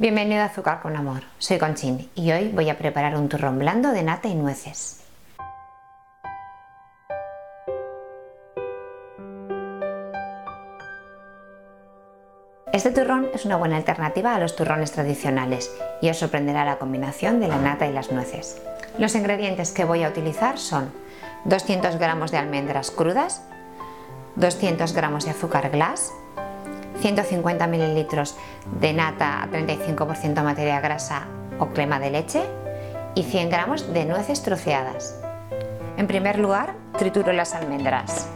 Bienvenido 0.00 0.42
a 0.42 0.44
Azúcar 0.44 0.80
con 0.80 0.94
Amor, 0.94 1.24
soy 1.38 1.58
Conchín 1.58 2.08
y 2.14 2.30
hoy 2.30 2.52
voy 2.54 2.70
a 2.70 2.78
preparar 2.78 3.16
un 3.16 3.28
turrón 3.28 3.58
blando 3.58 3.90
de 3.90 4.04
nata 4.04 4.28
y 4.28 4.36
nueces. 4.36 5.02
Este 12.72 12.92
turrón 12.92 13.26
es 13.34 13.44
una 13.44 13.56
buena 13.56 13.76
alternativa 13.76 14.36
a 14.36 14.38
los 14.38 14.54
turrones 14.54 14.92
tradicionales 14.92 15.68
y 16.00 16.10
os 16.10 16.16
sorprenderá 16.16 16.64
la 16.64 16.78
combinación 16.78 17.40
de 17.40 17.48
la 17.48 17.58
nata 17.58 17.88
y 17.88 17.92
las 17.92 18.12
nueces. 18.12 18.62
Los 19.00 19.16
ingredientes 19.16 19.72
que 19.72 19.84
voy 19.84 20.04
a 20.04 20.10
utilizar 20.10 20.58
son 20.58 20.92
200 21.46 21.96
gramos 21.96 22.30
de 22.30 22.38
almendras 22.38 22.92
crudas, 22.92 23.42
200 24.36 24.92
gramos 24.92 25.24
de 25.24 25.32
azúcar 25.32 25.70
glass, 25.70 26.12
150 27.00 27.66
mililitros 27.66 28.36
de 28.80 28.92
nata 28.92 29.42
a 29.42 29.48
35% 29.48 30.42
materia 30.42 30.80
grasa 30.80 31.26
o 31.58 31.66
crema 31.66 31.98
de 31.98 32.10
leche 32.10 32.42
y 33.14 33.22
100 33.22 33.50
gramos 33.50 33.92
de 33.92 34.04
nueces 34.04 34.42
troceadas. 34.42 35.20
En 35.96 36.06
primer 36.06 36.38
lugar, 36.38 36.74
trituro 36.96 37.32
las 37.32 37.54
almendras. 37.54 38.28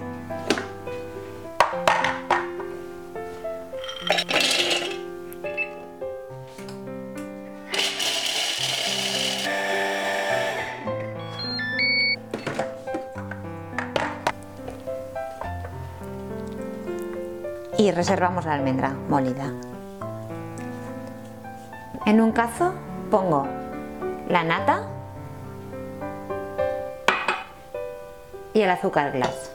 Y 17.82 17.91
reservamos 17.91 18.45
la 18.45 18.54
almendra 18.54 18.91
molida. 19.09 19.52
En 22.06 22.20
un 22.20 22.30
cazo 22.30 22.74
pongo 23.10 23.45
la 24.28 24.45
nata 24.45 24.86
y 28.54 28.60
el 28.60 28.70
azúcar 28.70 29.10
glass. 29.10 29.51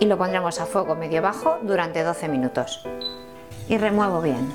Y 0.00 0.06
lo 0.06 0.18
pondremos 0.18 0.60
a 0.60 0.66
fuego 0.66 0.96
medio 0.96 1.22
bajo 1.22 1.58
durante 1.62 2.02
12 2.02 2.28
minutos. 2.28 2.84
Y 3.68 3.78
remuevo 3.78 4.20
bien. 4.20 4.52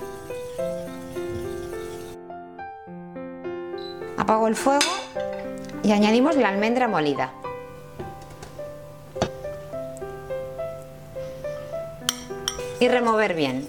Apago 4.17 4.47
el 4.49 4.55
fuego 4.55 4.91
y 5.81 5.93
añadimos 5.93 6.35
la 6.35 6.49
almendra 6.49 6.89
molida. 6.89 7.31
Y 12.83 12.89
remover 12.89 13.33
bien, 13.33 13.65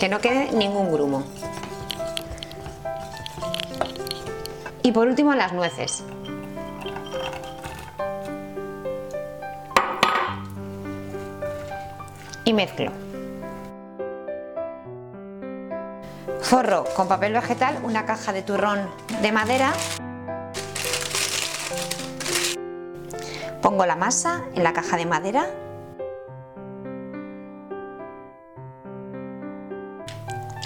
que 0.00 0.08
no 0.08 0.20
quede 0.20 0.50
ningún 0.50 0.90
grumo. 0.90 1.22
Y 4.82 4.90
por 4.90 5.06
último 5.06 5.32
las 5.34 5.52
nueces. 5.52 6.02
Y 12.44 12.52
mezclo. 12.52 12.90
Forro 16.40 16.86
con 16.96 17.06
papel 17.06 17.34
vegetal 17.34 17.78
una 17.84 18.04
caja 18.04 18.32
de 18.32 18.42
turrón 18.42 18.90
de 19.22 19.30
madera. 19.30 19.72
Pongo 23.62 23.86
la 23.86 23.94
masa 23.94 24.42
en 24.56 24.64
la 24.64 24.72
caja 24.72 24.96
de 24.96 25.06
madera 25.06 25.46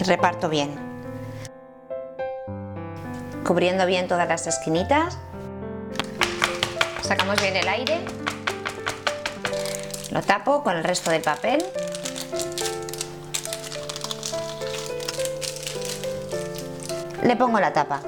reparto 0.06 0.48
bien. 0.48 0.75
Cubriendo 3.47 3.86
bien 3.86 4.08
todas 4.08 4.28
las 4.28 4.47
esquinitas. 4.47 5.19
Sacamos 7.02 7.40
bien 7.40 7.57
el 7.57 7.68
aire. 7.68 8.01
Lo 10.11 10.23
tapo 10.23 10.63
con 10.63 10.77
el 10.77 10.85
resto 10.85 11.11
del 11.11 11.23
papel. 11.23 11.64
Le 17.23 17.36
pongo 17.36 17.61
la 17.61 17.73
tapa. 17.73 18.01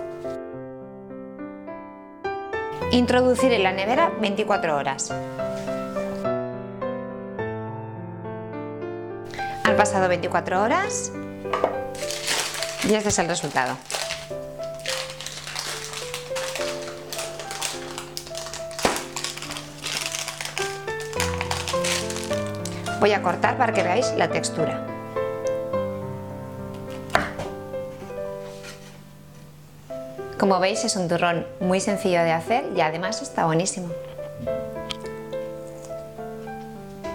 Introducir 2.91 3.53
en 3.53 3.63
la 3.63 3.73
nevera 3.73 4.13
24 4.21 4.77
horas. 4.77 5.11
Han 9.65 9.77
pasado 9.77 10.09
24 10.09 10.63
horas 10.63 11.13
y 12.89 12.95
este 12.95 13.09
es 13.09 13.19
el 13.19 13.29
resultado. 13.29 13.77
Voy 23.01 23.13
a 23.13 23.23
cortar 23.23 23.59
para 23.59 23.73
que 23.73 23.83
veáis 23.83 24.13
la 24.17 24.29
textura. 24.29 24.87
Como 30.39 30.61
veis 30.61 30.85
es 30.85 30.97
un 30.97 31.09
turrón 31.09 31.47
muy 31.61 31.81
sencillo 31.81 32.23
de 32.23 32.33
hacer 32.33 32.65
y 32.77 32.81
además 32.81 33.23
está 33.23 33.47
buenísimo. 33.47 33.89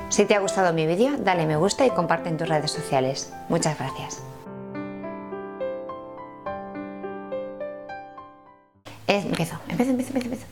Si 0.09 0.25
te 0.25 0.35
ha 0.35 0.40
gustado 0.40 0.74
mi 0.74 0.85
vídeo, 0.85 1.12
dale 1.19 1.46
me 1.46 1.56
gusta 1.56 1.85
y 1.85 1.91
comparte 1.91 2.29
en 2.29 2.38
tus 2.38 2.50
redes 2.50 2.72
sociales. 2.72 3.31
Muchas 3.47 3.78
gracias. 3.78 4.22
Empiezo, 9.09 9.59
empiezo, 9.68 9.92
empiezo, 9.92 10.18
empiezo. 10.18 10.46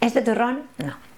Este 0.00 0.22
turrón, 0.22 0.64
no. 0.78 1.11